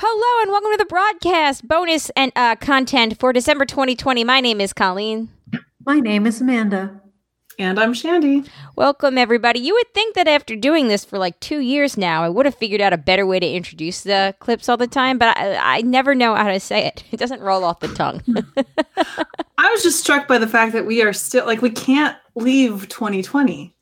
[0.00, 4.22] Hello and welcome to the broadcast bonus and uh, content for December 2020.
[4.22, 5.28] My name is Colleen.
[5.84, 7.00] My name is Amanda.
[7.58, 8.44] And I'm Shandy.
[8.76, 9.58] Welcome, everybody.
[9.58, 12.54] You would think that after doing this for like two years now, I would have
[12.54, 15.82] figured out a better way to introduce the clips all the time, but I, I
[15.82, 17.02] never know how to say it.
[17.10, 18.22] It doesn't roll off the tongue.
[19.58, 22.88] I was just struck by the fact that we are still, like, we can't leave
[22.88, 23.74] 2020.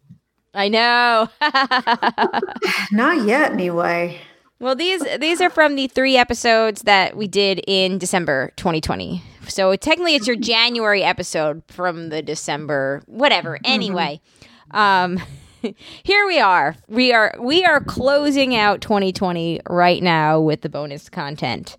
[0.54, 1.28] I know.
[2.92, 4.18] Not yet, anyway.
[4.58, 9.22] Well, these these are from the three episodes that we did in December 2020.
[9.48, 13.58] So technically, it's your January episode from the December whatever.
[13.64, 14.22] Anyway,
[14.70, 15.20] um,
[16.02, 16.74] here we are.
[16.88, 21.76] We are we are closing out 2020 right now with the bonus content.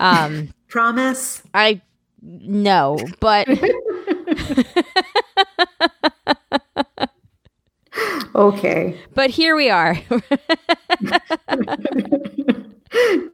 [0.00, 1.42] Um, Promise.
[1.52, 1.82] I
[2.22, 3.46] no, but
[8.34, 8.98] Okay.
[9.14, 9.96] but here we are.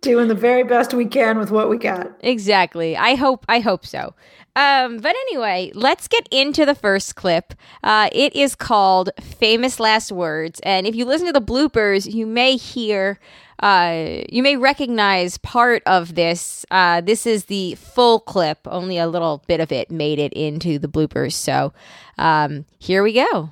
[0.00, 2.10] Doing the very best we can with what we got.
[2.20, 2.96] Exactly.
[2.96, 4.14] I hope I hope so.
[4.56, 7.54] Um, but anyway, let's get into the first clip.
[7.82, 12.26] Uh, it is called "Famous Last Words," and if you listen to the bloopers, you
[12.26, 13.18] may hear,
[13.62, 16.66] uh, you may recognize part of this.
[16.70, 18.58] Uh, this is the full clip.
[18.66, 21.32] Only a little bit of it made it into the bloopers.
[21.34, 21.72] So
[22.18, 23.50] um, here we go.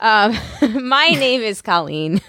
[0.00, 0.36] Um,
[0.88, 2.20] my name is Colleen.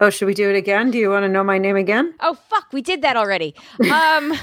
[0.00, 0.92] Oh, should we do it again?
[0.92, 2.14] Do you want to know my name again?
[2.20, 3.54] Oh fuck, we did that already.
[3.80, 4.32] Um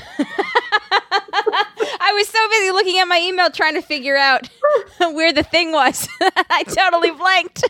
[1.98, 4.50] I was so busy looking at my email trying to figure out
[5.00, 6.10] where the thing was.
[6.50, 7.64] I totally blanked.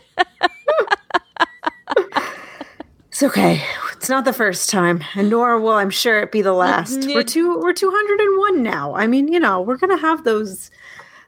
[3.08, 3.62] It's okay.
[3.94, 7.06] It's not the first time, and nor will I'm sure it be the last.
[7.06, 8.94] We're two we're 201 now.
[8.94, 10.70] I mean, you know, we're gonna have those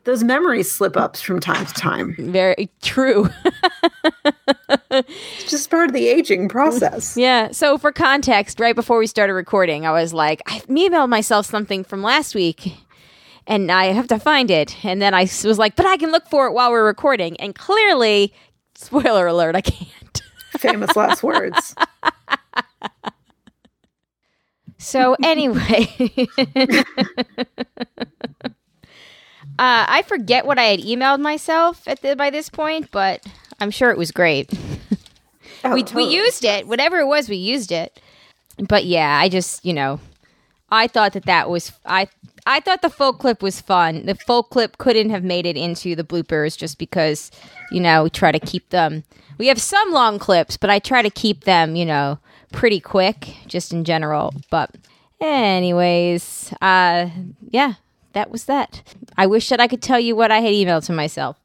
[0.09, 2.17] those memory slip ups from time to time.
[2.19, 3.28] Very true.
[4.91, 7.17] It's just part of the aging process.
[7.17, 7.53] yeah.
[7.53, 11.84] So for context, right before we started recording, I was like, I emailed myself something
[11.84, 12.75] from last week.
[13.47, 14.84] And I have to find it.
[14.84, 17.39] And then I was like, but I can look for it while we're recording.
[17.39, 18.33] And clearly,
[18.74, 20.23] spoiler alert, I can't.
[20.58, 21.74] Famous last words.
[24.79, 25.86] So anyway,
[29.59, 33.25] uh, I forget what I had emailed myself at the, by this point, but
[33.61, 34.53] I'm sure it was great.
[35.64, 38.01] Oh, we we used it, whatever it was, we used it.
[38.59, 39.98] But yeah, I just you know,
[40.70, 42.09] I thought that that was I
[42.47, 44.07] I thought the full clip was fun.
[44.07, 47.30] The full clip couldn't have made it into the bloopers just because
[47.70, 49.05] you know we try to keep them.
[49.36, 52.19] We have some long clips, but I try to keep them you know
[52.53, 54.33] pretty quick, just in general.
[54.51, 54.77] But
[55.20, 57.11] anyways, uh,
[57.51, 57.75] yeah,
[58.18, 58.83] that was that.
[59.17, 61.36] I wish that I could tell you what I had emailed to myself.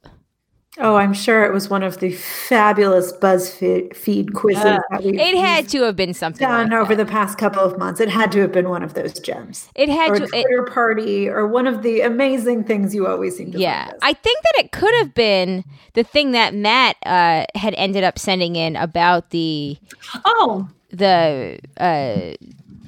[0.80, 5.36] Oh, I'm sure it was one of the fabulous BuzzFeed feed quizzes that we've It
[5.38, 6.48] had to have been something.
[6.48, 8.00] done like over the past couple of months.
[8.00, 9.70] It had to have been one of those gems.
[9.76, 10.24] It had or to.
[10.24, 13.92] it- Twitter party, or one of the amazing things you always seem to Yeah.
[14.02, 15.64] I think that it could have been
[15.94, 19.78] the thing that Matt uh, had ended up sending in about the
[20.26, 22.34] Oh, the uh,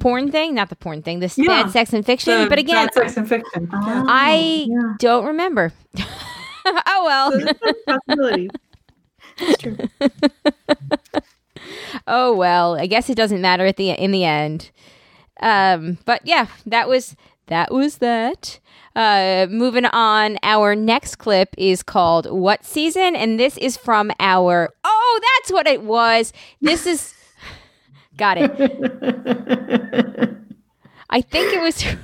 [0.06, 1.64] porn thing, not the porn thing, the Yeah.
[1.64, 2.44] bad sex and fiction.
[2.44, 3.68] the but again, bad sex and fiction.
[3.74, 4.94] Oh, I yeah.
[5.00, 5.74] don't remember.
[6.66, 7.32] oh well.
[7.32, 7.54] So
[7.88, 8.50] possibility.
[9.40, 9.78] That's true.
[12.08, 12.76] oh well.
[12.76, 14.70] I guess it doesn't matter at the in the end.
[15.42, 17.16] Um, but yeah, that was
[17.48, 18.60] that was that.
[18.96, 24.72] Uh, moving on, our next clip is called "What Season," and this is from our.
[24.84, 26.32] Oh, that's what it was.
[26.62, 27.16] This is.
[28.18, 28.52] Got it.
[31.10, 31.84] I think it was.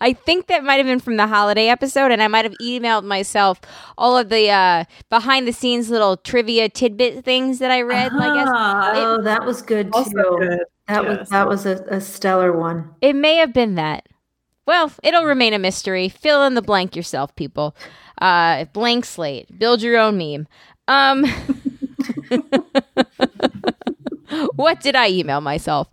[0.00, 3.02] I think that might have been from the holiday episode, and I might have emailed
[3.04, 3.60] myself
[3.98, 8.12] all of the uh, behind the scenes little trivia tidbit things that I read.
[8.12, 10.04] I guess Ah, oh, that was good too.
[10.38, 10.60] good.
[10.86, 12.90] That was that was a, a stellar one.
[13.00, 14.08] It may have been that.
[14.66, 16.08] Well, it'll remain a mystery.
[16.08, 17.74] Fill in the blank yourself, people.
[18.18, 19.58] Uh, blank slate.
[19.58, 20.46] Build your own meme.
[20.86, 21.24] Um,
[24.56, 25.88] what did I email myself?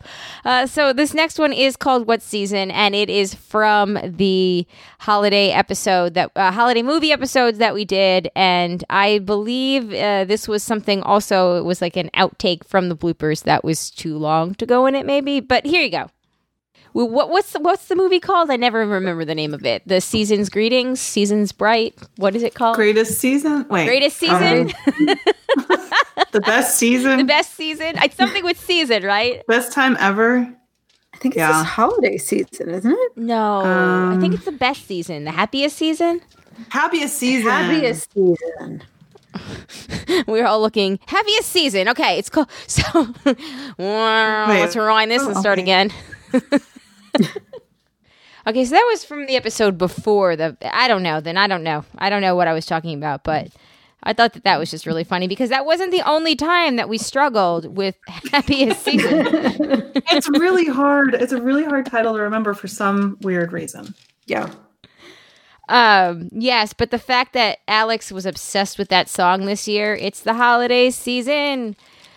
[0.46, 4.66] Uh, so this next one is called "What Season," and it is from the
[5.00, 10.48] holiday episode that uh, holiday movie episodes that we did, and I believe uh, this
[10.48, 11.58] was something also.
[11.58, 14.96] It was like an outtake from the bloopers that was too long to go in
[14.96, 15.40] it, maybe.
[15.40, 16.10] But here you go.
[16.92, 18.50] What, what's the, what's the movie called?
[18.50, 19.88] I never remember the name of it.
[19.88, 21.96] The Season's Greetings, Season's Bright.
[22.18, 22.76] What is it called?
[22.76, 23.68] Greatest season?
[23.70, 23.86] Wait.
[23.86, 24.72] Greatest season,
[26.32, 27.18] the best season?
[27.18, 27.94] the best season.
[27.98, 29.46] It's something with season, right?
[29.48, 30.56] Best time ever?
[31.14, 31.60] I think it's Yeah.
[31.60, 33.12] this holiday season, isn't it?
[33.18, 36.22] No, I think Um, it's the best season, the happiest season.
[36.70, 37.50] Happiest season.
[37.50, 38.84] Happiest season.
[40.28, 41.88] We're all looking happiest season.
[41.90, 42.48] Okay, it's cool.
[42.68, 43.14] So
[43.78, 45.62] let's rewind this and start okay.
[45.62, 45.92] again.
[48.48, 50.58] okay, so that was from the episode before the.
[50.64, 51.22] I don't know.
[51.22, 51.86] Then I don't know.
[51.98, 53.50] I don't know what I was talking about, but
[54.04, 56.88] I thought that that was just really funny because that wasn't the only time that
[56.88, 57.96] we struggled with
[58.32, 59.28] happiest season.
[60.12, 61.14] It's really hard.
[61.14, 63.94] It's a really hard title to remember for some weird reason.
[64.26, 64.50] Yeah.
[65.68, 70.22] Um, yes, but the fact that Alex was obsessed with that song this year, it's
[70.22, 71.76] the holiday season.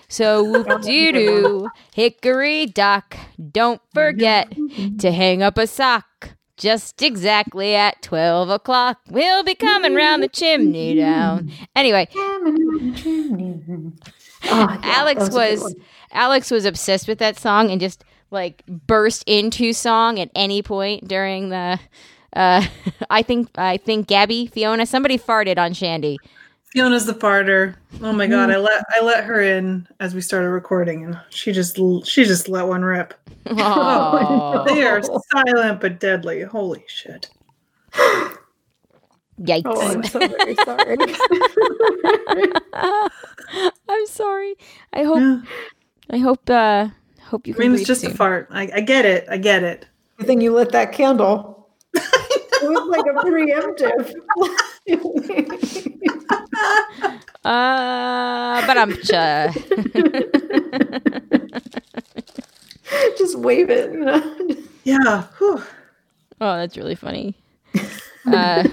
[0.08, 3.16] So whoop doo doo, hickory dock,
[3.50, 4.52] don't forget
[4.98, 6.30] to hang up a sock.
[6.62, 11.50] Just exactly at 12 o'clock, we'll be coming round the chimney down.
[11.74, 12.06] Anyway,
[14.44, 15.74] Oh, yeah, Alex that a good was.
[16.12, 21.08] Alex was obsessed with that song and just like burst into song at any point
[21.08, 21.80] during the
[22.32, 22.64] uh
[23.10, 26.18] I think I think Gabby, Fiona, somebody farted on Shandy.
[26.72, 27.74] Fiona's the farter.
[28.04, 31.52] Oh my god, I let I let her in as we started recording, and she
[31.52, 33.14] just she just let one rip.
[33.46, 34.64] Aw.
[34.68, 36.42] They are silent but deadly.
[36.42, 37.28] Holy shit!
[39.40, 39.62] Yikes.
[39.66, 40.96] Oh, I'm so very sorry.
[43.88, 44.54] I'm sorry.
[44.92, 45.40] I hope Yeah.
[46.10, 46.88] I hope uh
[47.22, 48.10] hope you can Cream's breathe just soon.
[48.12, 48.48] a fart.
[48.50, 49.26] I, I get it.
[49.30, 49.86] I get it.
[50.18, 51.68] Good thing you lit that candle.
[51.94, 52.02] it
[52.62, 54.12] was like a preemptive.
[57.44, 58.92] Uh but I'm
[63.18, 63.92] Just wave it.
[63.92, 64.36] You know?
[64.84, 65.22] Yeah.
[65.38, 65.62] Whew.
[66.40, 67.34] Oh, that's really funny.
[68.26, 68.64] Uh,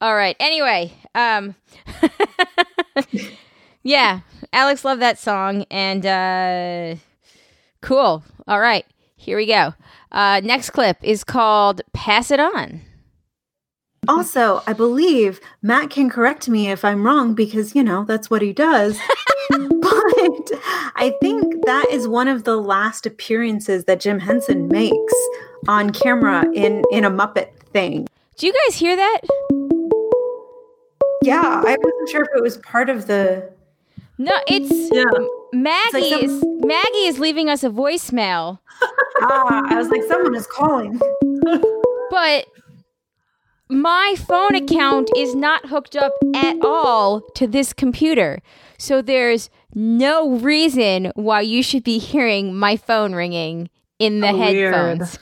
[0.00, 0.36] all right.
[0.40, 1.54] Anyway, um,
[3.82, 4.20] yeah,
[4.52, 6.96] Alex loved that song, and uh,
[7.82, 8.24] cool.
[8.48, 8.86] All right,
[9.16, 9.74] here we go.
[10.12, 12.80] Uh, next clip is called "Pass It On."
[14.08, 18.42] Also, I believe Matt can correct me if I'm wrong because, you know, that's what
[18.42, 18.98] he does.
[19.50, 20.50] but
[20.96, 25.14] I think that is one of the last appearances that Jim Henson makes
[25.68, 28.06] on camera in in a Muppet thing.
[28.36, 29.20] Do you guys hear that?
[31.22, 33.50] Yeah, I wasn't sure if it was part of the
[34.18, 35.04] No, it's Yeah.
[35.52, 36.10] Maggie.
[36.10, 38.58] some- is Maggie is leaving us a voicemail,
[39.22, 41.00] Ah, I was like someone is calling.
[42.10, 42.46] but
[43.68, 48.40] my phone account is not hooked up at all to this computer.
[48.78, 53.68] So there's no reason why you should be hearing my phone ringing
[53.98, 54.74] in the Oh, weird.
[54.74, 55.18] headphones.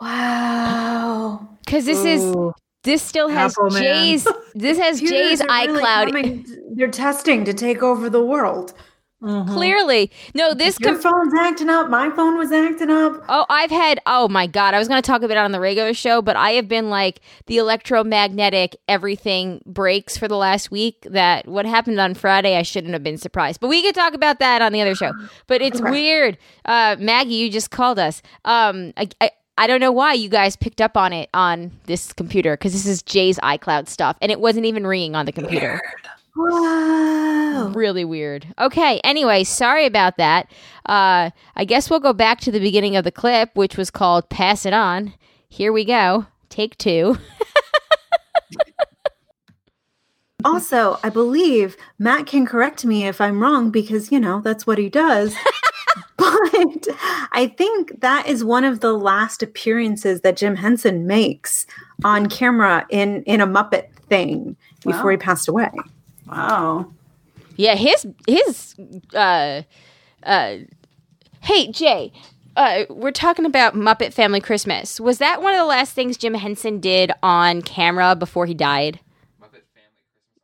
[0.00, 1.48] Wow.
[1.66, 2.34] Cuz this is
[2.82, 3.82] this still has Apple man.
[3.82, 8.74] Jay's this has Jay's Computers really iCloud coming- they're testing to take over the world.
[9.24, 9.48] Mhm.
[9.52, 10.10] clearly.
[10.34, 11.88] No, this Your com- phone's acting up.
[11.88, 13.24] My phone was acting up.
[13.28, 14.00] Oh, I've had.
[14.06, 16.36] Oh my god, I was going to talk about it on the regular show, but
[16.36, 21.06] I have been like the electromagnetic everything breaks for the last week.
[21.10, 23.60] That what happened on Friday, I shouldn't have been surprised.
[23.60, 25.12] But we could talk about that on the other show.
[25.46, 25.90] But it's Okay.
[25.90, 26.38] weird.
[26.64, 28.22] Uh, Maggie, you just called us.
[28.44, 32.12] Um, I, I I don't know why you guys picked up on it on this
[32.12, 35.80] computer because this is Jay's iCloud stuff, and it wasn't even ringing on the computer.
[37.72, 38.46] Really weird.
[38.58, 39.00] Okay.
[39.04, 40.50] Anyway, sorry about that.
[40.86, 44.28] Uh, I guess we'll go back to the beginning of the clip, which was called
[44.28, 45.14] "Pass It On."
[45.48, 46.26] Here we go.
[46.48, 47.16] Take two.
[50.44, 54.76] Also, I believe Matt can correct me if I'm wrong because, you know, that's what
[54.76, 55.34] he does.
[56.18, 56.86] but
[57.32, 61.66] I think that is one of the last appearances that Jim Henson makes
[62.04, 65.10] on camera in in a Muppet thing before Wow.
[65.12, 65.70] he passed away.
[66.28, 66.92] Wow.
[67.56, 68.74] Yeah, his his.
[69.14, 69.62] Uh,
[70.22, 70.56] uh,
[71.42, 72.12] hey Jay,
[72.56, 74.98] uh, we're talking about Muppet Family Christmas.
[75.00, 79.00] Was that one of the last things Jim Henson did on camera before he died?
[79.40, 80.42] Muppet Family Christmas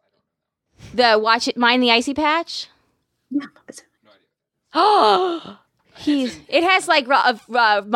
[0.93, 0.97] item.
[1.14, 2.69] The watch it, mind the icy patch.
[3.31, 3.47] Yeah.
[4.73, 5.59] Oh,
[5.97, 6.38] he's.
[6.47, 7.40] It has like ro- a,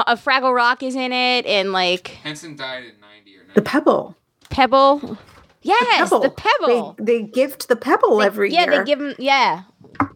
[0.09, 3.52] a Fraggle Rock is in it, and like Henson died in 90 or 90.
[3.54, 4.16] The pebble.
[4.50, 5.16] Pebble.
[5.64, 6.94] Yes, the Pebble.
[6.99, 8.73] They, they gift the pebble every yeah, year.
[8.73, 9.14] Yeah, they give them.
[9.18, 9.62] Yeah.
[10.00, 10.11] I've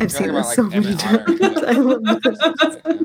[0.00, 1.40] You're seen talking this so many Emmet times.
[1.40, 1.66] Otter.
[1.68, 2.38] I love this.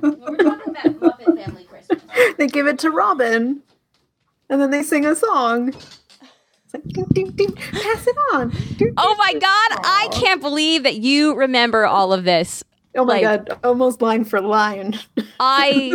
[0.01, 2.01] We're talking about Muppet Family Christmas.
[2.38, 3.62] They give it to Robin,
[4.50, 5.70] and then they sing a song.
[5.70, 8.50] It's like, ding, ding, ding, pass it on.
[8.77, 9.39] Ding, Oh ding, my ding.
[9.39, 12.63] God, I can't believe that you remember all of this.
[12.96, 15.00] Oh my like- god, almost line for line.
[15.39, 15.93] I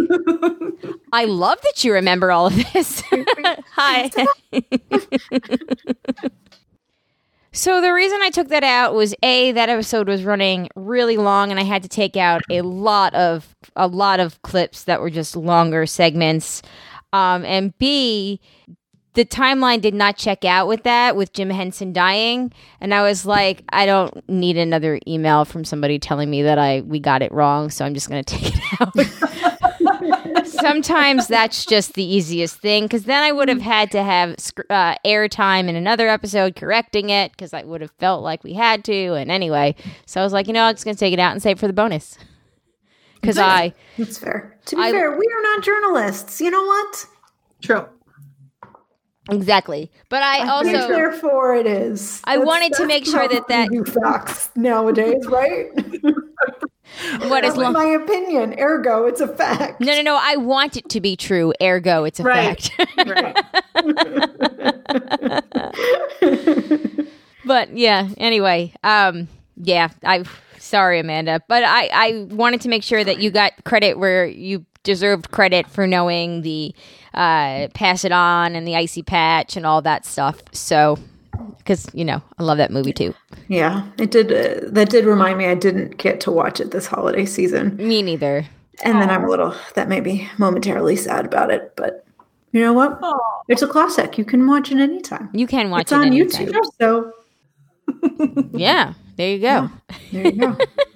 [1.13, 3.03] I love that you remember all of this.
[3.73, 4.11] Hi.
[7.53, 11.51] so the reason I took that out was a that episode was running really long
[11.51, 15.11] and I had to take out a lot of a lot of clips that were
[15.11, 16.63] just longer segments.
[17.13, 18.41] Um, and B
[19.15, 23.25] the timeline did not check out with that with Jim Henson dying and I was
[23.25, 27.33] like I don't need another email from somebody telling me that I we got it
[27.33, 30.47] wrong so I'm just going to take it out.
[30.47, 34.31] Sometimes that's just the easiest thing cuz then I would have had to have
[34.71, 38.85] uh, airtime in another episode correcting it cuz I would have felt like we had
[38.85, 39.75] to and anyway
[40.07, 41.57] so I was like you know I'm just going to take it out and save
[41.57, 42.19] it for the bonus.
[43.23, 44.59] Cuz I That's fair.
[44.67, 46.41] To be I- fair, we are not journalists.
[46.41, 47.07] You know what?
[47.63, 47.87] True.
[49.31, 49.91] Exactly.
[50.09, 52.21] But I think also therefore it is.
[52.25, 53.69] I wanted to make sure that that-
[54.03, 55.69] facts nowadays, right?
[57.29, 58.59] what is That's long my opinion.
[58.59, 59.81] Ergo, it's a fact.
[59.81, 60.19] No, no, no.
[60.21, 61.53] I want it to be true.
[61.61, 62.61] Ergo, it's a Right.
[62.61, 63.07] fact.
[63.09, 63.37] Right.
[67.45, 68.09] but yeah.
[68.17, 69.89] Anyway, um, yeah.
[70.05, 70.25] I'm
[70.59, 74.65] sorry, Amanda, but I I wanted to make sure that you got credit where you
[74.85, 76.75] deserved credit for knowing the
[77.15, 80.37] uh, pass it on and the icy patch and all that stuff.
[80.53, 80.99] So.
[81.59, 83.13] Because you know, I love that movie too.
[83.49, 84.31] Yeah, it did.
[84.31, 88.03] Uh, that did remind me I didn't get to watch it this holiday season, Me
[88.03, 88.47] neither.
[88.85, 91.73] and then I'm a little that made me momentarily sad about it.
[91.75, 92.07] But
[92.53, 93.01] you know what?
[93.49, 94.17] It's a classic.
[94.17, 95.29] You can watch it anytime.
[95.33, 96.47] You can watch It's it on anytime.
[96.47, 96.65] YouTube.
[96.81, 97.13] So
[98.53, 99.71] Yeah, there you go.
[100.13, 100.57] there you go.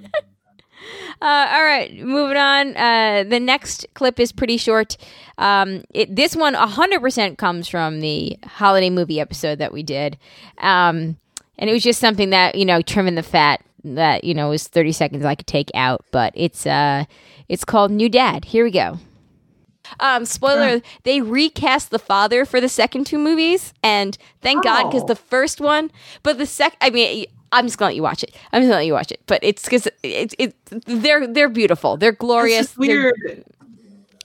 [1.21, 2.77] Uh, all right, moving on.
[2.77, 4.97] Uh, the next clip is pretty short.
[5.37, 10.17] Um, it, this one 100% comes from the holiday movie episode that we did.
[10.59, 11.17] Um,
[11.59, 14.69] and it was just something that, you know, trimming the fat that, you know, was
[14.69, 16.05] 30 seconds I could take out.
[16.13, 17.05] But it's, uh,
[17.49, 18.45] it's called New Dad.
[18.45, 18.99] Here we go.
[20.01, 25.05] Um, spoiler, they recast the father for the second two movies, and thank God because
[25.05, 25.07] Oh.
[25.07, 25.91] the first one,
[26.23, 28.35] but the second, I mean, I'm just gonna let you watch it.
[28.53, 30.55] I'm just gonna let you watch it, but it's because it's it,
[30.87, 32.67] they're they're beautiful, they're It's glorious.
[32.67, 33.45] just they're- weird.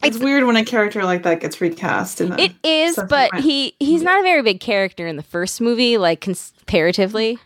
[0.04, 2.20] It's weird when a character like that gets recast.
[2.20, 5.98] In It is, but he he's not a very big character in the first movie,
[5.98, 7.40] like comparatively.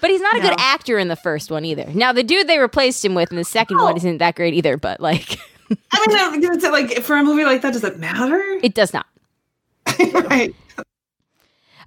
[0.00, 1.86] But he's not a good actor in the first one either.
[1.92, 3.96] Now the dude they replaced him with in the second one Oh.
[3.96, 5.36] isn't that great either, but like
[5.90, 8.40] I mean, no, like for a movie like that, does it matter?
[8.62, 9.06] it does not.
[10.12, 10.54] right.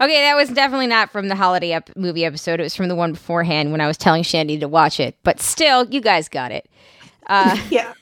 [0.02, 2.60] Okay, that was definitely not from the holiday ep- movie episode.
[2.60, 5.16] It was from the one beforehand when I was telling Shandy to watch it.
[5.24, 6.68] But still, you guys got it.
[7.28, 7.94] Uh, Yeah.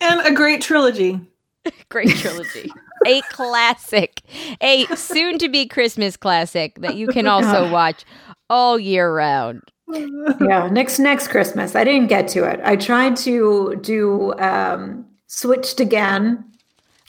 [0.00, 1.20] and a great trilogy.
[1.88, 2.70] great trilogy.
[3.06, 4.20] a classic.
[4.60, 8.04] A soon to be Christmas classic that you can also watch
[8.50, 9.62] all year round.
[9.90, 11.74] yeah, next next Christmas.
[11.74, 12.60] I didn't get to it.
[12.62, 16.44] I tried to do um switched again,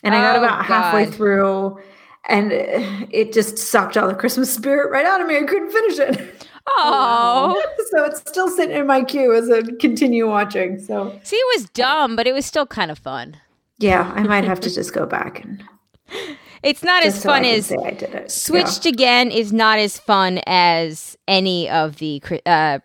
[0.04, 1.14] and I got Oh, about halfway God.
[1.14, 1.80] through,
[2.28, 5.38] and it just sucked all the Christmas spirit right out of me.
[5.38, 6.48] I couldn't finish it.
[6.68, 7.62] Oh,
[7.92, 10.80] so it's still sitting in my queue as I continue watching.
[10.80, 13.38] So see, it was dumb, but it was still kind of fun.
[13.80, 15.64] yeah, I might have to just go back and
[16.62, 18.30] It's not as so fun as say I did it.
[18.32, 22.80] Switched again is not as fun as any of the uh,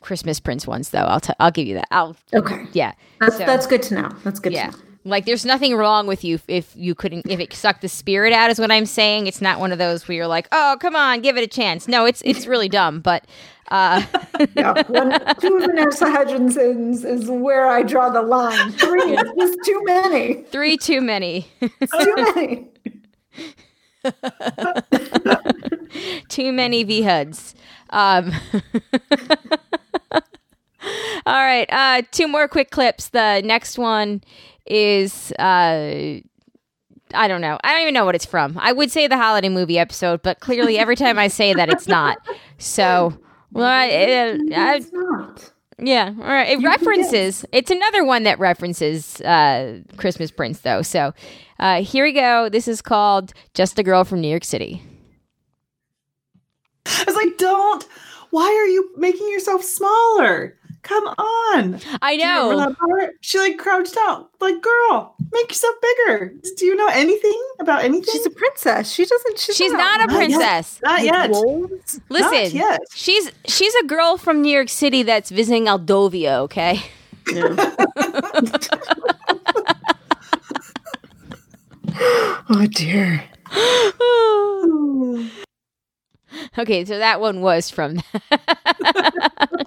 [0.00, 0.98] Christmas Prince ones, though.
[1.04, 1.86] I'll t- I'll give you that.
[1.92, 2.38] I'll Yeah.
[2.40, 2.92] Okay, yeah.
[3.20, 4.08] that's So- that's good to know.
[4.24, 4.70] That's good Yeah.
[4.70, 4.84] to know.
[5.06, 8.50] Like there's nothing wrong with you if you couldn't if it sucked the spirit out
[8.50, 9.26] is what I'm saying.
[9.26, 11.86] It's not one of those where you're like, "Oh, come on, give it a chance."
[11.86, 13.26] No, it's it's really dumb, but
[13.70, 14.02] uh
[14.56, 18.72] Yeah, one, two Vanessa Hudgens is where I draw the line.
[18.72, 20.42] Three is just too many.
[20.44, 21.48] three too many.
[21.60, 22.68] Too many.
[26.28, 27.54] too many VHUDs.
[27.90, 28.32] Um
[31.26, 33.08] All right, uh two more quick clips.
[33.08, 34.22] The next one
[34.66, 36.20] is uh
[37.14, 37.58] I don't know.
[37.62, 38.58] I don't even know what it's from.
[38.58, 41.86] I would say the holiday movie episode, but clearly every time I say that it's
[41.86, 42.18] not.
[42.58, 43.16] So,
[43.52, 45.52] well, I, I, It's not.
[45.78, 46.50] Yeah, all right.
[46.50, 47.44] It references.
[47.52, 50.82] It's another one that references uh, Christmas Prince, though.
[50.82, 51.12] So
[51.58, 52.48] uh, here we go.
[52.48, 54.82] This is called "Just a Girl from New York City."
[56.86, 57.84] I was like, don't.
[58.30, 60.56] Why are you making yourself smaller?
[60.84, 61.80] Come on.
[62.02, 63.08] I Do you remember know.
[63.22, 64.28] She like crouched out.
[64.40, 66.34] Like, girl, make yourself bigger.
[66.58, 68.12] Do you know anything about anything?
[68.12, 68.92] She's a princess.
[68.92, 69.38] She doesn't.
[69.38, 70.16] She's, She's not a Not yet.
[70.30, 70.80] princess.
[70.82, 71.30] Not yet.
[72.10, 72.80] Listen, Not yet.
[72.94, 76.38] she's she's a girl from New York City that's visiting Aldovia.
[76.40, 76.80] Okay.
[82.50, 83.24] Oh dear.
[86.58, 88.00] Okay, so that one was from.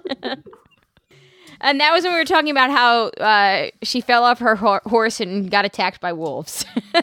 [1.62, 4.80] and that was when we were talking about how uh, she fell off her ho-
[4.86, 6.66] horse and got attacked by wolves.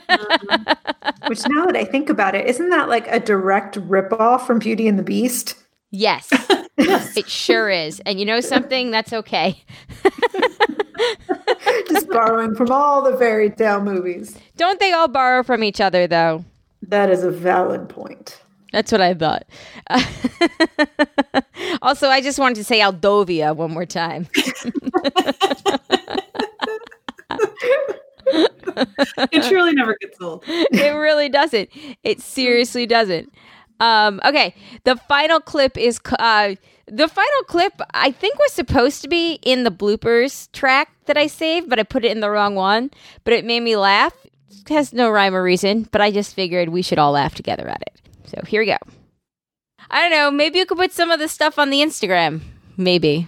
[1.26, 4.88] Which now that I think about it, isn't that like a direct ripoff from Beauty
[4.88, 5.56] and the Beast?
[5.90, 6.28] yes,
[6.76, 8.00] it sure is.
[8.00, 8.90] And you know something?
[8.90, 9.62] That's okay.
[11.88, 14.36] Just borrowing from all the fairy tale movies.
[14.56, 16.44] Don't they all borrow from each other, though?
[16.82, 18.40] That is a valid point.
[18.74, 19.46] That's what I thought.
[21.82, 24.26] also, I just wanted to say Aldovia one more time.
[29.30, 30.42] it truly never gets old.
[30.48, 31.70] It really doesn't.
[32.02, 33.32] It seriously doesn't.
[33.78, 37.80] Um, okay, the final clip is uh, the final clip.
[37.92, 41.84] I think was supposed to be in the bloopers track that I saved, but I
[41.84, 42.90] put it in the wrong one.
[43.22, 44.14] But it made me laugh.
[44.50, 47.68] It has no rhyme or reason, but I just figured we should all laugh together
[47.68, 48.03] at it.
[48.26, 48.78] So here we go.
[49.90, 50.30] I don't know.
[50.30, 52.40] Maybe you could put some of the stuff on the Instagram.
[52.76, 53.26] Maybe.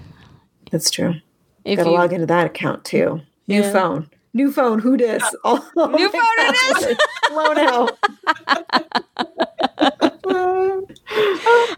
[0.70, 1.14] That's true.
[1.64, 3.20] If Gotta you, log into that account too.
[3.48, 3.72] New Yeah.
[3.72, 4.10] phone.
[4.34, 4.78] New phone.
[4.80, 5.22] Who dis?
[5.44, 6.98] Oh, New phone, who dis?
[7.30, 7.98] Blown out.
[10.26, 10.86] oh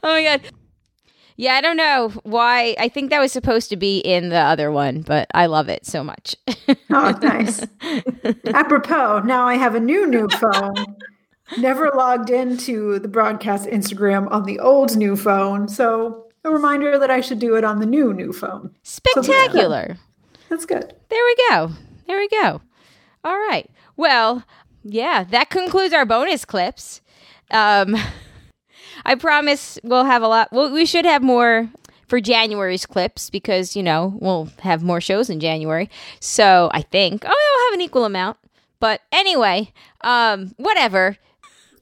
[0.02, 0.40] my god.
[1.36, 2.74] Yeah, I don't know why.
[2.80, 5.86] I think that was supposed to be in the other one, but I love it
[5.86, 6.34] so much.
[6.90, 7.64] Oh, nice.
[8.46, 10.74] Apropos, now I have a new new phone.
[11.56, 17.10] Never logged into the broadcast Instagram on the old new phone, so a reminder that
[17.10, 18.74] I should do it on the new new phone.
[18.82, 19.96] Spectacular.
[20.48, 20.94] That's good.
[21.08, 21.70] There we go.
[22.06, 22.60] There we go.
[23.24, 23.70] All right.
[23.96, 24.44] Well,
[24.84, 27.00] yeah, that concludes our bonus clips.
[27.50, 27.96] Um,
[29.04, 30.52] I promise we'll have a lot.
[30.52, 31.68] Well, we should have more
[32.06, 35.90] for January's clips because you know we'll have more shows in January.
[36.20, 38.38] So I think oh, we'll have an equal amount.
[38.80, 41.16] But anyway, um, whatever.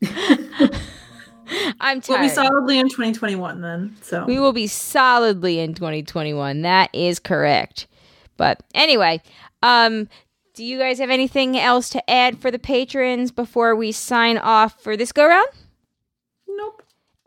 [1.81, 2.21] I'm tired.
[2.21, 3.97] We'll be solidly in 2021 then.
[4.03, 6.63] So We will be solidly in 2021.
[6.63, 7.87] That is correct.
[8.37, 9.23] But anyway,
[9.63, 10.09] um,
[10.55, 14.81] do you guys have anything else to add for the patrons before we sign off
[14.83, 15.49] for this go round?
[16.49, 16.83] nope.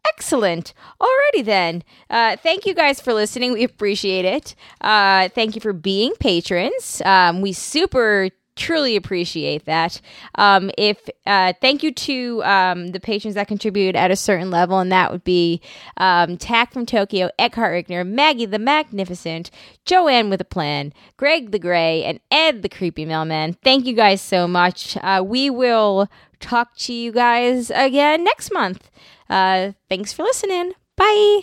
[0.07, 0.73] Excellent.
[0.99, 1.83] Alrighty then.
[2.09, 3.53] Uh, thank you guys for listening.
[3.53, 4.55] We appreciate it.
[4.81, 7.01] Uh, thank you for being patrons.
[7.05, 10.01] Um, we super truly appreciate that.
[10.35, 14.79] Um, if uh, thank you to um, the patrons that contribute at a certain level,
[14.79, 15.61] and that would be
[15.97, 19.51] um, Tack from Tokyo, Eckhart Rickner, Maggie the Magnificent,
[19.85, 23.53] Joanne with a Plan, Greg the Gray, and Ed the Creepy Mailman.
[23.63, 24.97] Thank you guys so much.
[24.97, 26.09] Uh, we will
[26.39, 28.89] talk to you guys again next month.
[29.29, 30.73] Uh, thanks for listening.
[30.95, 31.41] Bye.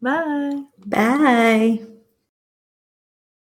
[0.00, 0.62] Bye.
[0.86, 1.80] Bye.